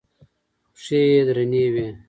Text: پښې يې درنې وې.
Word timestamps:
پښې 0.75 0.99
يې 1.11 1.21
درنې 1.27 1.65
وې. 1.73 1.87